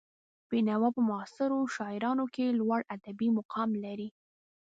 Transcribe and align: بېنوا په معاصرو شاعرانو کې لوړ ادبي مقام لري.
بېنوا 0.49 0.89
په 0.95 1.01
معاصرو 1.09 1.71
شاعرانو 1.75 2.25
کې 2.33 2.57
لوړ 2.59 2.79
ادبي 2.95 3.27
مقام 3.37 3.69
لري. 3.83 4.09